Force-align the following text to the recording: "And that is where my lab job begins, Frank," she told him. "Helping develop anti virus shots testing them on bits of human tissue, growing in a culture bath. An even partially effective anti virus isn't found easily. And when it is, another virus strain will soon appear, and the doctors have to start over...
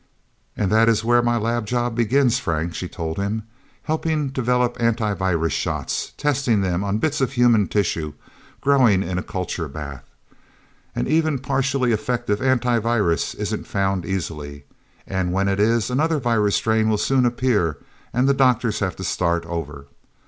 "And 0.57 0.71
that 0.71 0.89
is 0.89 1.05
where 1.05 1.21
my 1.21 1.37
lab 1.37 1.67
job 1.67 1.93
begins, 1.95 2.39
Frank," 2.39 2.73
she 2.73 2.87
told 2.89 3.17
him. 3.19 3.43
"Helping 3.83 4.29
develop 4.29 4.75
anti 4.79 5.13
virus 5.13 5.53
shots 5.53 6.13
testing 6.17 6.61
them 6.61 6.83
on 6.83 6.97
bits 6.97 7.21
of 7.21 7.33
human 7.33 7.67
tissue, 7.67 8.13
growing 8.61 9.03
in 9.03 9.19
a 9.19 9.21
culture 9.21 9.67
bath. 9.67 10.09
An 10.95 11.05
even 11.05 11.37
partially 11.37 11.91
effective 11.91 12.41
anti 12.41 12.79
virus 12.79 13.35
isn't 13.35 13.67
found 13.67 14.03
easily. 14.03 14.63
And 15.05 15.31
when 15.33 15.47
it 15.47 15.59
is, 15.59 15.91
another 15.91 16.19
virus 16.19 16.55
strain 16.55 16.89
will 16.89 16.97
soon 16.97 17.23
appear, 17.23 17.77
and 18.11 18.27
the 18.27 18.33
doctors 18.33 18.79
have 18.79 18.95
to 18.95 19.03
start 19.03 19.45
over... 19.45 19.85